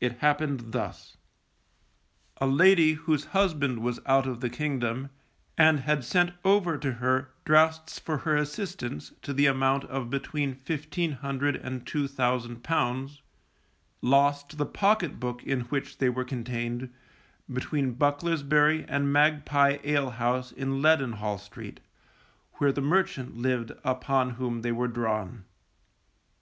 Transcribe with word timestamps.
It 0.00 0.18
happened 0.20 0.70
thus. 0.70 1.16
A 2.36 2.46
lady 2.46 2.92
whose 2.92 3.24
husband 3.34 3.80
was 3.80 3.98
out 4.06 4.24
of 4.24 4.38
the 4.38 4.48
kingdom, 4.48 5.10
and 5.58 5.80
had 5.80 6.04
sent 6.04 6.30
over 6.44 6.78
to 6.78 6.92
her 6.92 7.32
draughts 7.44 7.98
for 7.98 8.18
her 8.18 8.36
assistance 8.36 9.14
to 9.22 9.32
the 9.32 9.46
amount 9.46 9.82
of 9.86 10.10
between 10.10 10.54
fifteen 10.54 11.10
hundred 11.10 11.56
and 11.56 11.84
two 11.84 12.06
thousand 12.06 12.62
pounds, 12.62 13.20
lost 14.00 14.58
the 14.58 14.66
pocket 14.66 15.18
book 15.18 15.42
in 15.42 15.62
which 15.62 15.98
they 15.98 16.08
were 16.08 16.22
contained, 16.24 16.92
between 17.52 17.96
Bucklersbury 17.96 18.84
and 18.86 19.12
Magpie 19.12 19.78
alehouse 19.82 20.52
in 20.52 20.80
Leadenhall 20.82 21.38
Street, 21.40 21.80
where 22.58 22.70
the 22.70 22.80
merchant 22.80 23.38
lived 23.38 23.72
upon 23.82 24.34
whom 24.38 24.62
they 24.62 24.70
were 24.70 24.86
drawn. 24.86 25.42